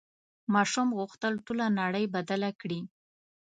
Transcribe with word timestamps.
ماشوم 0.53 0.87
غوښتل 0.97 1.33
ټوله 1.45 1.65
نړۍ 1.79 2.05
بدله 2.15 2.49
کړي. 2.61 2.79